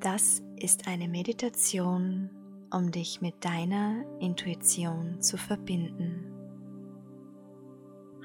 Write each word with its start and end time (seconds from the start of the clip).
Das 0.00 0.42
ist 0.56 0.88
eine 0.88 1.08
Meditation, 1.08 2.28
um 2.70 2.90
dich 2.90 3.22
mit 3.22 3.44
deiner 3.44 4.04
Intuition 4.20 5.22
zu 5.22 5.38
verbinden. 5.38 6.32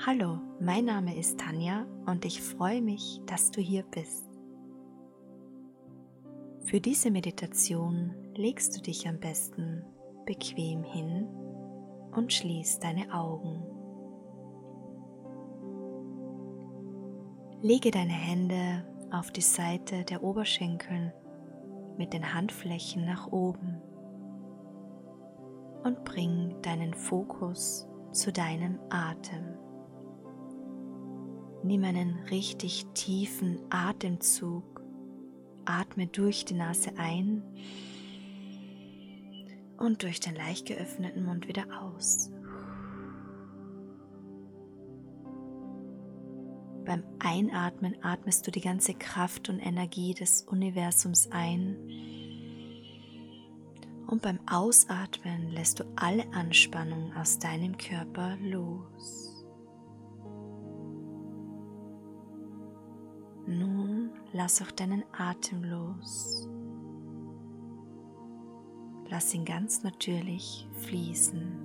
Hallo, 0.05 0.39
mein 0.59 0.85
Name 0.85 1.17
ist 1.17 1.39
Tanja 1.39 1.85
und 2.05 2.25
ich 2.25 2.41
freue 2.41 2.81
mich, 2.81 3.21
dass 3.25 3.51
du 3.51 3.61
hier 3.61 3.83
bist. 3.83 4.25
Für 6.65 6.81
diese 6.81 7.09
Meditation 7.09 8.15
legst 8.35 8.75
du 8.75 8.81
dich 8.81 9.07
am 9.07 9.19
besten 9.19 9.85
bequem 10.25 10.83
hin 10.83 11.27
und 12.11 12.33
schließt 12.33 12.83
deine 12.83 13.13
Augen. 13.13 13.63
Lege 17.61 17.91
deine 17.91 18.11
Hände 18.11 18.85
auf 19.11 19.31
die 19.31 19.41
Seite 19.41 20.03
der 20.03 20.23
Oberschenkel 20.23 21.13
mit 21.97 22.13
den 22.13 22.33
Handflächen 22.33 23.05
nach 23.05 23.27
oben 23.27 23.81
und 25.83 26.03
bring 26.03 26.61
deinen 26.61 26.93
Fokus 26.93 27.87
zu 28.11 28.31
deinem 28.31 28.79
Atem. 28.89 29.57
Nimm 31.63 31.83
einen 31.83 32.19
richtig 32.29 32.85
tiefen 32.93 33.59
Atemzug, 33.69 34.81
atme 35.65 36.07
durch 36.07 36.45
die 36.45 36.55
Nase 36.55 36.91
ein 36.97 37.43
und 39.77 40.03
durch 40.03 40.19
den 40.19 40.35
leicht 40.35 40.67
geöffneten 40.67 41.23
Mund 41.23 41.47
wieder 41.47 41.65
aus. 41.81 42.31
Beim 46.91 47.05
Einatmen 47.19 47.95
atmest 48.03 48.45
du 48.45 48.51
die 48.51 48.59
ganze 48.59 48.93
Kraft 48.93 49.47
und 49.47 49.59
Energie 49.61 50.13
des 50.13 50.41
Universums 50.41 51.31
ein. 51.31 51.77
Und 54.07 54.21
beim 54.21 54.41
Ausatmen 54.45 55.51
lässt 55.51 55.79
du 55.79 55.85
alle 55.95 56.25
Anspannung 56.33 57.15
aus 57.15 57.39
deinem 57.39 57.77
Körper 57.77 58.35
los. 58.41 59.45
Nun 63.47 64.09
lass 64.33 64.61
auch 64.61 64.71
deinen 64.71 65.05
Atem 65.17 65.63
los. 65.63 66.49
Lass 69.09 69.33
ihn 69.33 69.45
ganz 69.45 69.83
natürlich 69.83 70.67
fließen. 70.81 71.57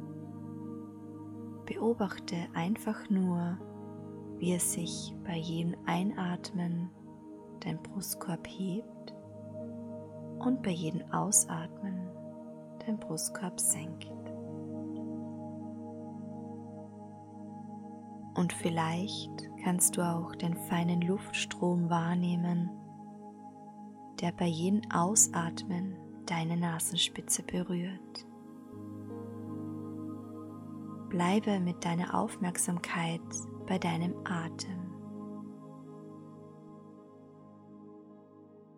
Beobachte 1.65 2.37
einfach 2.55 3.11
nur, 3.11 3.59
wie 4.39 4.53
es 4.53 4.73
sich 4.73 5.15
bei 5.25 5.37
jedem 5.37 5.75
Einatmen 5.87 6.91
dein 7.61 7.83
Brustkorb 7.83 8.47
hebt 8.47 9.15
und 10.39 10.62
bei 10.62 10.70
jedem 10.70 11.03
Ausatmen 11.12 12.09
dein 12.84 12.98
Brustkorb 12.98 13.59
senkt. 13.59 14.11
Und 18.34 18.53
vielleicht 18.53 19.51
kannst 19.65 19.97
du 19.97 20.03
auch 20.03 20.34
den 20.34 20.55
feinen 20.55 21.00
Luftstrom 21.00 21.89
wahrnehmen, 21.89 22.71
der 24.21 24.33
bei 24.33 24.47
jedem 24.47 24.83
Ausatmen 24.91 25.97
deine 26.27 26.56
Nasenspitze 26.56 27.43
berührt. 27.43 28.27
Bleibe 31.09 31.61
mit 31.61 31.85
deiner 31.85 32.19
Aufmerksamkeit 32.19 33.21
bei 33.67 33.79
deinem 33.79 34.15
Atem. 34.25 34.93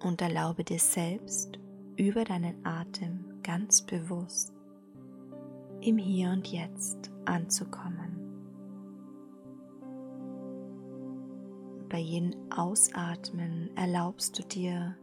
Und 0.00 0.20
erlaube 0.22 0.62
dir 0.64 0.78
selbst 0.78 1.58
über 1.96 2.24
deinen 2.24 2.64
Atem 2.64 3.40
ganz 3.42 3.82
bewusst 3.82 4.52
im 5.80 5.98
Hier 5.98 6.30
und 6.30 6.46
Jetzt 6.48 7.10
anzukommen. 7.24 8.18
Bei 11.88 11.98
jedem 11.98 12.34
Ausatmen 12.50 13.70
erlaubst 13.74 14.38
du 14.38 14.42
dir, 14.42 14.96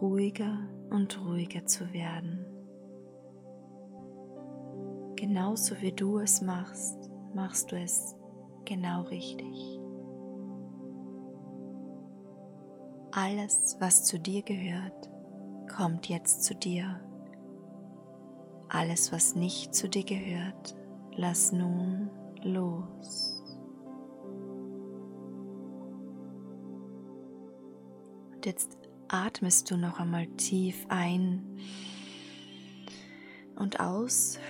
ruhiger 0.00 0.58
und 0.90 1.20
ruhiger 1.24 1.66
zu 1.66 1.92
werden. 1.92 2.51
Genauso 5.22 5.80
wie 5.80 5.92
du 5.92 6.18
es 6.18 6.42
machst, 6.42 7.08
machst 7.32 7.70
du 7.70 7.76
es 7.76 8.16
genau 8.64 9.02
richtig. 9.02 9.78
Alles, 13.12 13.76
was 13.78 14.04
zu 14.04 14.18
dir 14.18 14.42
gehört, 14.42 15.12
kommt 15.76 16.08
jetzt 16.08 16.42
zu 16.42 16.56
dir. 16.56 17.00
Alles, 18.68 19.12
was 19.12 19.36
nicht 19.36 19.76
zu 19.76 19.88
dir 19.88 20.02
gehört, 20.02 20.74
lass 21.14 21.52
nun 21.52 22.10
los. 22.42 23.44
Und 28.34 28.44
jetzt 28.44 28.76
atmest 29.06 29.70
du 29.70 29.76
noch 29.76 30.00
einmal 30.00 30.26
tief 30.26 30.84
ein 30.88 31.60
und 33.54 33.78
aus 33.78 34.40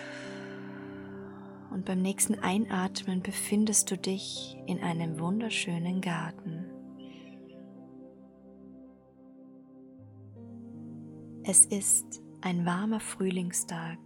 und 1.82 1.86
beim 1.86 2.00
nächsten 2.00 2.38
Einatmen 2.38 3.22
befindest 3.22 3.90
du 3.90 3.98
dich 3.98 4.56
in 4.66 4.78
einem 4.84 5.18
wunderschönen 5.18 6.00
Garten. 6.00 6.64
Es 11.42 11.64
ist 11.64 12.22
ein 12.40 12.64
warmer 12.64 13.00
Frühlingstag. 13.00 13.98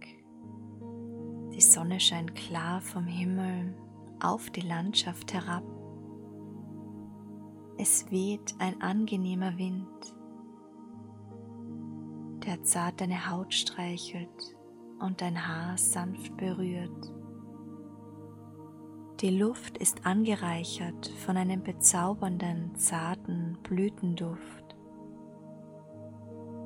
Die 1.53 1.61
Sonne 1.61 1.99
scheint 1.99 2.33
klar 2.33 2.81
vom 2.81 3.05
Himmel 3.05 3.75
auf 4.21 4.49
die 4.49 4.61
Landschaft 4.61 5.35
herab. 5.35 5.63
Es 7.77 8.09
weht 8.09 8.55
ein 8.57 8.81
angenehmer 8.81 9.55
Wind, 9.59 10.15
der 12.43 12.63
zart 12.63 13.01
deine 13.01 13.29
Haut 13.29 13.53
streichelt 13.53 14.55
und 14.97 15.21
dein 15.21 15.47
Haar 15.47 15.77
sanft 15.77 16.35
berührt. 16.37 17.16
Die 19.21 19.31
Luft 19.31 19.79
ist 19.79 20.05
angereichert 20.05 21.07
von 21.25 21.37
einem 21.37 21.63
bezaubernden, 21.63 22.75
zarten 22.75 23.57
Blütenduft. 23.63 24.75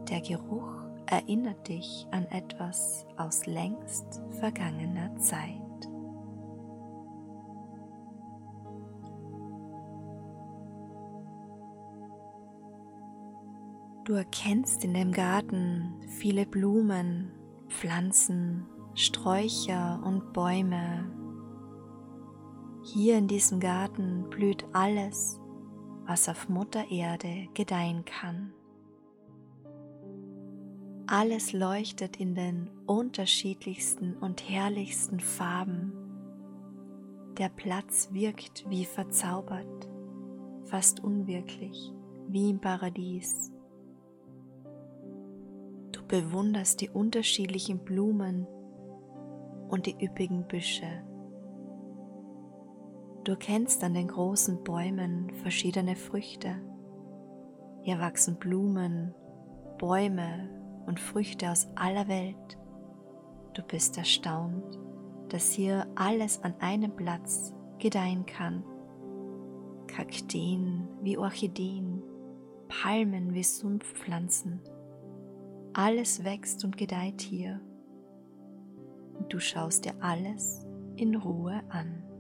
Der 0.10 0.20
Geruch 0.20 0.84
erinnert 1.06 1.70
dich 1.70 2.06
an 2.12 2.26
etwas 2.26 3.06
aus 3.16 3.46
längst 3.46 4.22
vergangener 4.32 5.16
Zeit. 5.16 5.62
Du 14.04 14.12
erkennst 14.12 14.84
in 14.84 14.94
dem 14.94 15.14
Garten 15.14 16.02
viele 16.20 16.46
Blumen, 16.46 17.32
Pflanzen, 17.70 18.66
Sträucher 18.94 20.02
und 20.04 20.34
Bäume, 20.34 21.21
hier 22.84 23.18
in 23.18 23.28
diesem 23.28 23.60
Garten 23.60 24.30
blüht 24.30 24.66
alles, 24.74 25.40
was 26.06 26.28
auf 26.28 26.50
Mutter 26.50 26.90
Erde 26.90 27.48
gedeihen 27.54 28.06
kann. 28.06 28.54
Alles 31.06 31.54
leuchtet 31.54 32.18
in 32.18 32.36
den 32.36 32.70
unterschiedlichsten 32.88 34.16
und 34.16 34.50
herrlichsten 34.50 35.20
Farben. 35.20 35.94
Der 37.38 37.50
Platz 37.50 38.10
wirkt 38.12 38.68
wie 38.70 38.86
verzaubert, 38.86 39.90
fast 40.64 41.04
unwirklich, 41.04 41.94
wie 42.28 42.50
im 42.50 42.60
Paradies. 42.60 43.52
Du 45.92 46.02
bewunderst 46.08 46.82
die 46.82 46.90
unterschiedlichen 46.90 47.80
Blumen 47.80 48.48
und 49.70 49.86
die 49.86 50.04
üppigen 50.04 50.48
Büsche 50.48 51.04
Du 53.24 53.36
kennst 53.36 53.84
an 53.84 53.94
den 53.94 54.08
großen 54.08 54.64
Bäumen 54.64 55.30
verschiedene 55.44 55.96
Früchte. 55.96 56.56
Hier 57.84 58.00
wachsen 58.00 58.38
Blumen, 58.38 59.14
Bäume 59.78 60.50
und 60.88 61.00
Früchte 61.00 61.52
aus 61.52 61.68
aller 61.76 62.08
Welt. 62.08 62.58
Du 63.54 63.62
bist 63.62 64.00
erstaunt, 64.00 64.80
dass 65.30 65.52
hier 65.52 65.86
alles 65.94 66.44
an 66.44 66.56
einem 66.62 66.96
Platz 66.96 67.54
gedeihen 67.78 68.26
kann. 68.26 68.64
Kakteen 69.86 70.88
wie 71.04 71.20
Orchideen, 71.20 72.02
Palmen 72.70 73.36
wie 73.36 73.44
Sumpfpflanzen. 73.44 74.62
Alles 75.74 76.24
wächst 76.24 76.66
und 76.66 76.76
gedeiht 76.76 77.22
hier. 77.22 77.62
Und 79.14 79.32
du 79.32 79.40
schaust 79.40 79.86
dir 79.86 79.94
alles 80.00 80.66
in 80.96 81.16
Ruhe 81.16 81.62
an. 81.70 82.11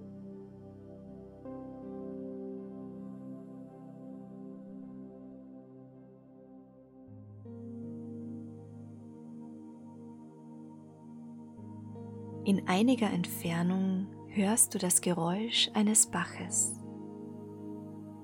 In 12.44 12.68
einiger 12.68 13.12
Entfernung 13.12 14.08
hörst 14.30 14.74
du 14.74 14.80
das 14.80 15.02
Geräusch 15.02 15.70
eines 15.76 16.08
Baches. 16.08 16.74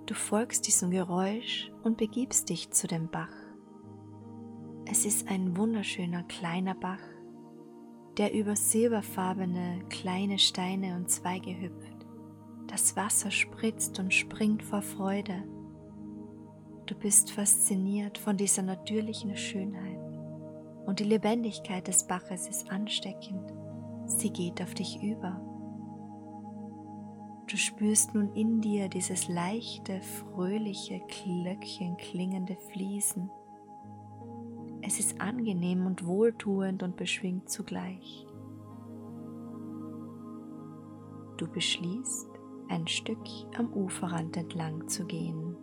Du 0.08 0.16
folgst 0.16 0.66
diesem 0.66 0.90
Geräusch 0.90 1.72
und 1.84 1.98
begibst 1.98 2.50
dich 2.50 2.72
zu 2.72 2.88
dem 2.88 3.12
Bach. 3.12 3.34
Es 4.86 5.06
ist 5.06 5.30
ein 5.30 5.56
wunderschöner 5.56 6.24
kleiner 6.24 6.74
Bach, 6.74 7.02
der 8.18 8.34
über 8.34 8.56
silberfarbene 8.56 9.82
kleine 9.90 10.40
Steine 10.40 10.96
und 10.96 11.12
Zweige 11.12 11.56
hüpft. 11.62 12.08
Das 12.66 12.96
Wasser 12.96 13.30
spritzt 13.30 14.00
und 14.00 14.16
springt 14.16 14.64
vor 14.64 14.82
Freude. 14.82 15.44
Du 16.88 16.96
bist 16.96 17.30
fasziniert 17.30 18.18
von 18.18 18.36
dieser 18.36 18.64
natürlichen 18.64 19.38
Schönheit 19.38 20.00
und 20.88 21.00
die 21.00 21.04
Lebendigkeit 21.04 21.88
des 21.88 22.08
Baches 22.08 22.48
ist 22.48 22.72
ansteckend. 22.72 23.57
Sie 24.08 24.32
geht 24.32 24.62
auf 24.62 24.74
dich 24.74 25.04
über. 25.04 25.40
Du 27.50 27.56
spürst 27.56 28.14
nun 28.14 28.34
in 28.34 28.62
dir 28.62 28.90
dieses 28.90 29.28
leichte, 29.28 30.02
fröhliche, 30.02 31.02
Glöckchen 31.08 31.96
klingende 31.98 32.58
Fließen. 32.72 33.30
Es 34.82 35.00
ist 35.00 35.22
angenehm 35.22 35.86
und 35.86 36.06
wohltuend 36.06 36.84
und 36.84 36.98
beschwingt 36.98 37.50
zugleich. 37.50 38.26
Du 41.38 41.48
beschließt, 41.48 42.30
ein 42.70 42.88
Stück 42.88 43.24
am 43.58 43.72
Uferrand 43.72 44.36
entlang 44.36 44.88
zu 44.88 45.06
gehen. 45.06 45.56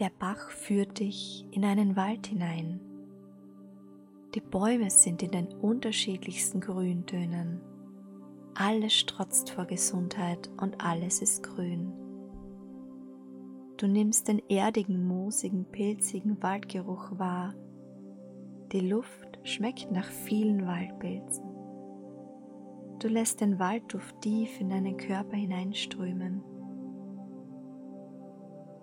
Der 0.00 0.10
Bach 0.10 0.50
führt 0.50 1.00
dich 1.00 1.46
in 1.50 1.64
einen 1.64 1.96
Wald 1.96 2.28
hinein. 2.28 2.87
Die 4.34 4.40
Bäume 4.40 4.90
sind 4.90 5.22
in 5.22 5.30
den 5.30 5.48
unterschiedlichsten 5.48 6.60
Grüntönen 6.60 7.60
alles 8.58 8.92
strotzt 8.92 9.50
vor 9.50 9.66
Gesundheit 9.66 10.50
und 10.60 10.84
alles 10.84 11.22
ist 11.22 11.44
grün. 11.44 11.92
Du 13.76 13.86
nimmst 13.86 14.26
den 14.26 14.42
erdigen, 14.48 15.06
moosigen, 15.06 15.64
pilzigen 15.66 16.42
Waldgeruch 16.42 17.16
wahr. 17.20 17.54
Die 18.72 18.80
Luft 18.80 19.38
schmeckt 19.44 19.92
nach 19.92 20.10
vielen 20.10 20.66
Waldpilzen. 20.66 21.44
Du 22.98 23.06
lässt 23.06 23.40
den 23.40 23.60
Waldduft 23.60 24.20
tief 24.22 24.60
in 24.60 24.70
deinen 24.70 24.96
Körper 24.96 25.36
hineinströmen 25.36 26.42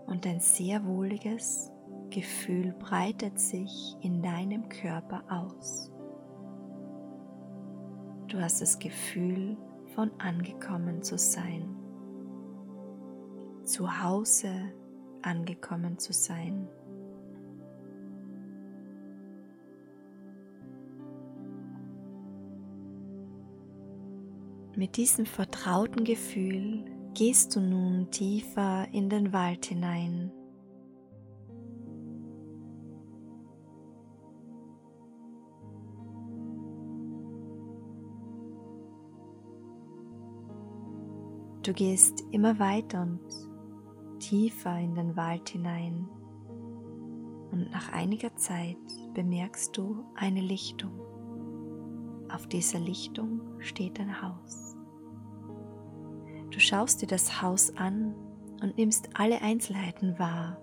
und 0.08 0.26
ein 0.26 0.40
sehr 0.40 0.86
wohliges 0.86 1.70
Gefühl 2.10 2.74
breitet 2.80 3.40
sich 3.40 3.96
in 4.02 4.22
deinem 4.22 4.70
Körper 4.70 5.24
aus. 5.30 5.92
Du 8.28 8.40
hast 8.40 8.62
das 8.62 8.80
Gefühl, 8.80 9.58
von 9.96 10.12
angekommen 10.20 11.02
zu 11.02 11.18
sein, 11.18 11.74
zu 13.64 14.04
Hause 14.04 14.52
angekommen 15.22 15.98
zu 15.98 16.12
sein. 16.12 16.68
Mit 24.76 24.98
diesem 24.98 25.26
vertrauten 25.26 26.04
Gefühl 26.04 26.84
gehst 27.14 27.56
du 27.56 27.62
nun 27.62 28.12
tiefer 28.12 28.86
in 28.92 29.10
den 29.10 29.32
Wald 29.32 29.66
hinein 29.66 30.32
Du 41.66 41.74
gehst 41.74 42.24
immer 42.30 42.60
weiter 42.60 43.02
und 43.02 43.20
tiefer 44.20 44.78
in 44.78 44.94
den 44.94 45.16
Wald 45.16 45.50
hinein 45.50 46.08
und 47.52 47.72
nach 47.72 47.92
einiger 47.92 48.36
Zeit 48.36 48.78
bemerkst 49.16 49.76
du 49.76 50.06
eine 50.14 50.42
Lichtung. 50.42 50.92
Auf 52.32 52.46
dieser 52.46 52.78
Lichtung 52.78 53.42
steht 53.58 54.00
ein 54.00 54.22
Haus. 54.22 54.76
Du 56.52 56.60
schaust 56.60 57.02
dir 57.02 57.08
das 57.08 57.42
Haus 57.42 57.76
an 57.78 58.14
und 58.62 58.78
nimmst 58.78 59.10
alle 59.16 59.42
Einzelheiten 59.42 60.20
wahr. 60.20 60.62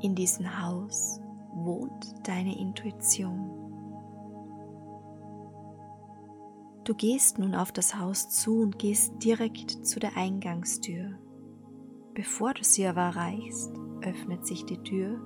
In 0.00 0.14
diesem 0.14 0.62
Haus 0.62 1.20
wohnt 1.52 2.14
deine 2.22 2.56
Intuition. 2.56 3.69
Du 6.90 6.96
gehst 6.96 7.38
nun 7.38 7.54
auf 7.54 7.70
das 7.70 7.94
Haus 7.94 8.30
zu 8.30 8.62
und 8.62 8.80
gehst 8.80 9.12
direkt 9.22 9.86
zu 9.86 10.00
der 10.00 10.16
Eingangstür. 10.16 11.16
Bevor 12.14 12.52
du 12.52 12.64
sie 12.64 12.84
aber 12.84 13.02
erreichst, 13.02 13.72
öffnet 14.02 14.44
sich 14.44 14.64
die 14.64 14.82
Tür 14.82 15.20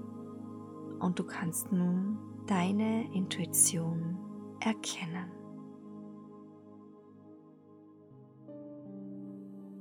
und 1.01 1.19
du 1.19 1.25
kannst 1.25 1.73
nun 1.73 2.19
deine 2.47 3.11
Intuition 3.15 4.19
erkennen. 4.61 5.33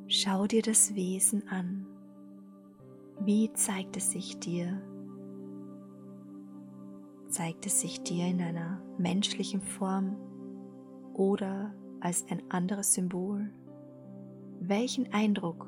Schau 0.07 0.47
dir 0.47 0.61
das 0.61 0.95
Wesen 0.95 1.49
an. 1.49 1.85
Wie 3.19 3.51
zeigt 3.51 3.97
es 3.97 4.11
sich 4.11 4.39
dir? 4.39 4.81
Zeigt 7.27 7.65
es 7.65 7.81
sich 7.81 8.03
dir 8.03 8.25
in 8.27 8.41
einer 8.41 8.81
menschlichen 8.97 9.59
Form 9.59 10.15
oder 11.13 11.73
als 11.99 12.25
ein 12.29 12.41
anderes 12.49 12.93
Symbol? 12.93 13.51
Welchen 14.59 15.11
Eindruck 15.13 15.67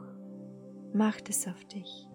macht 0.94 1.30
es 1.30 1.48
auf 1.48 1.64
dich? 1.66 2.08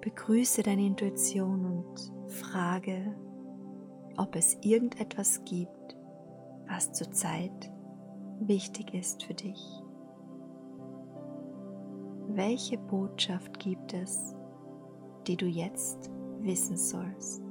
Begrüße 0.00 0.62
deine 0.62 0.84
Intuition 0.84 1.64
und 1.64 2.30
frage, 2.30 3.16
ob 4.16 4.34
es 4.34 4.58
irgendetwas 4.62 5.44
gibt, 5.44 5.96
was 6.68 6.92
zurzeit 6.92 7.72
wichtig 8.40 8.94
ist 8.94 9.22
für 9.22 9.34
dich. 9.34 9.82
Welche 12.28 12.78
Botschaft 12.78 13.58
gibt 13.58 13.92
es, 13.92 14.34
die 15.26 15.36
du 15.36 15.46
jetzt 15.46 16.10
wissen 16.40 16.76
sollst? 16.76 17.41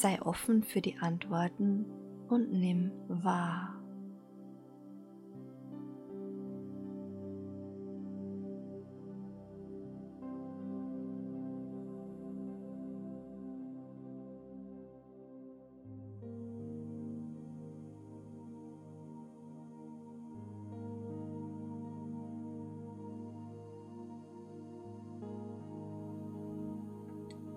Sei 0.00 0.22
offen 0.22 0.62
für 0.62 0.80
die 0.80 0.96
Antworten 0.98 1.84
und 2.28 2.52
nimm 2.52 2.92
wahr. 3.08 3.82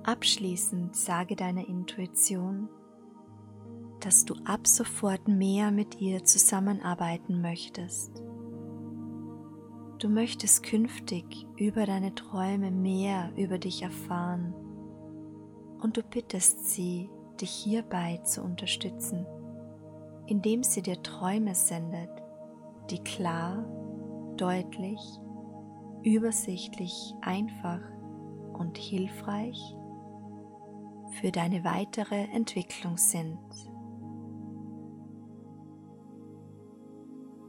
Abschließend 0.04 0.96
sage 0.96 1.36
deiner 1.36 1.68
Intuition, 1.68 2.70
dass 4.00 4.26
du 4.26 4.34
ab 4.46 4.66
sofort 4.66 5.28
mehr 5.28 5.70
mit 5.70 6.02
ihr 6.02 6.24
zusammenarbeiten 6.24 7.40
möchtest. 7.40 8.24
Du 10.00 10.10
möchtest 10.10 10.64
künftig 10.64 11.46
über 11.56 11.86
deine 11.86 12.16
Träume 12.16 12.72
mehr 12.72 13.32
über 13.38 13.60
dich 13.60 13.84
erfahren 13.84 14.56
und 15.80 15.98
du 15.98 16.02
bittest 16.02 16.66
sie, 16.66 17.12
dich 17.40 17.52
hierbei 17.52 18.18
zu 18.24 18.42
unterstützen, 18.42 19.28
indem 20.26 20.64
sie 20.64 20.82
dir 20.82 21.04
Träume 21.04 21.54
sendet, 21.54 22.10
die 22.90 23.04
klar, 23.04 23.66
deutlich, 24.36 25.00
übersichtlich, 26.02 27.14
einfach 27.22 27.82
und 28.54 28.80
hilfreich 28.80 29.76
für 31.12 31.32
deine 31.32 31.64
weitere 31.64 32.24
Entwicklung 32.34 32.98
sind. 32.98 33.38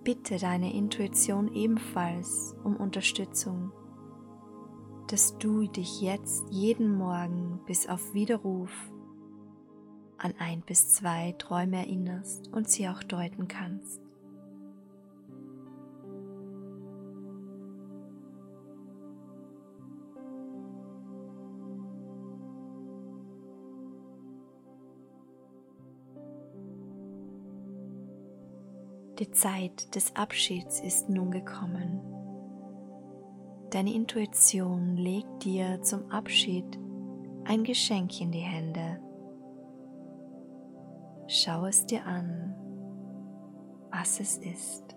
Bitte 0.04 0.36
deine 0.36 0.74
Intuition 0.74 1.54
ebenfalls 1.54 2.56
um 2.64 2.76
Unterstützung, 2.76 3.72
dass 5.08 5.38
du 5.38 5.68
dich 5.68 6.00
jetzt 6.00 6.44
jeden 6.50 6.96
Morgen 6.96 7.60
bis 7.66 7.88
auf 7.88 8.12
Widerruf 8.12 8.72
an 10.18 10.34
ein 10.38 10.62
bis 10.62 10.88
zwei 10.88 11.32
Träume 11.32 11.76
erinnerst 11.76 12.48
und 12.48 12.68
sie 12.68 12.88
auch 12.88 13.02
deuten 13.02 13.48
kannst. 13.48 14.00
Die 29.22 29.30
Zeit 29.30 29.94
des 29.94 30.16
Abschieds 30.16 30.80
ist 30.80 31.08
nun 31.08 31.30
gekommen. 31.30 32.00
Deine 33.70 33.94
Intuition 33.94 34.96
legt 34.96 35.44
dir 35.44 35.80
zum 35.80 36.10
Abschied 36.10 36.66
ein 37.44 37.62
Geschenk 37.62 38.20
in 38.20 38.32
die 38.32 38.40
Hände. 38.40 39.00
Schau 41.28 41.66
es 41.66 41.86
dir 41.86 42.04
an, 42.04 42.56
was 43.92 44.18
es 44.18 44.38
ist. 44.38 44.96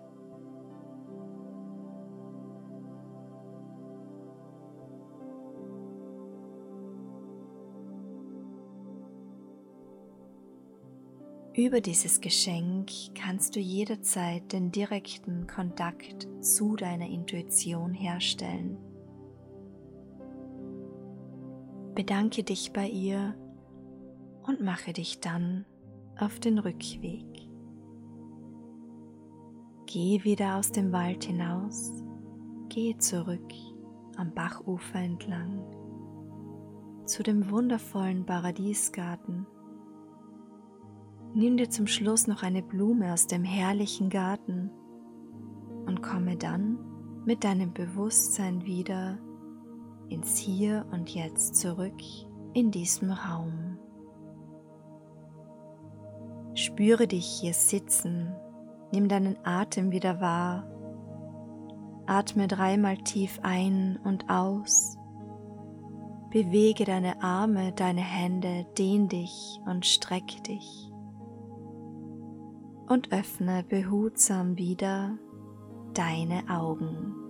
Über 11.56 11.80
dieses 11.80 12.20
Geschenk 12.20 12.90
kannst 13.14 13.56
du 13.56 13.60
jederzeit 13.60 14.52
den 14.52 14.72
direkten 14.72 15.46
Kontakt 15.46 16.28
zu 16.40 16.76
deiner 16.76 17.08
Intuition 17.08 17.94
herstellen. 17.94 18.76
Bedanke 21.94 22.42
dich 22.42 22.74
bei 22.74 22.86
ihr 22.86 23.34
und 24.46 24.60
mache 24.60 24.92
dich 24.92 25.20
dann 25.20 25.64
auf 26.18 26.38
den 26.40 26.58
Rückweg. 26.58 27.24
Geh 29.86 30.24
wieder 30.24 30.58
aus 30.58 30.72
dem 30.72 30.92
Wald 30.92 31.24
hinaus, 31.24 32.04
geh 32.68 32.98
zurück 32.98 33.50
am 34.18 34.34
Bachufer 34.34 34.98
entlang 34.98 35.64
zu 37.06 37.22
dem 37.22 37.50
wundervollen 37.50 38.26
Paradiesgarten 38.26 39.46
Nimm 41.38 41.58
dir 41.58 41.68
zum 41.68 41.86
Schluss 41.86 42.26
noch 42.28 42.42
eine 42.42 42.62
Blume 42.62 43.12
aus 43.12 43.26
dem 43.26 43.44
herrlichen 43.44 44.08
Garten 44.08 44.70
und 45.84 46.02
komme 46.02 46.38
dann 46.38 46.78
mit 47.26 47.44
deinem 47.44 47.74
Bewusstsein 47.74 48.64
wieder 48.64 49.18
ins 50.08 50.38
Hier 50.38 50.86
und 50.92 51.10
Jetzt 51.14 51.56
zurück 51.56 52.00
in 52.54 52.70
diesem 52.70 53.10
Raum. 53.10 53.76
Spüre 56.54 57.06
dich 57.06 57.26
hier 57.26 57.52
sitzen, 57.52 58.34
nimm 58.90 59.06
deinen 59.06 59.36
Atem 59.44 59.92
wieder 59.92 60.22
wahr, 60.22 60.64
atme 62.06 62.48
dreimal 62.48 62.96
tief 62.96 63.40
ein 63.42 63.98
und 64.04 64.30
aus, 64.30 64.96
bewege 66.30 66.86
deine 66.86 67.22
Arme, 67.22 67.72
deine 67.72 68.00
Hände, 68.00 68.64
dehn 68.78 69.08
dich 69.08 69.60
und 69.66 69.84
streck 69.84 70.42
dich 70.44 70.85
und 72.88 73.12
öffne 73.12 73.64
behutsam 73.68 74.56
wieder 74.56 75.18
deine 75.94 76.42
Augen. 76.48 77.25